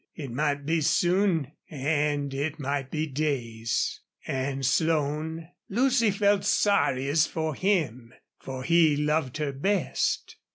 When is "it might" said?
0.15-0.65, 2.33-2.89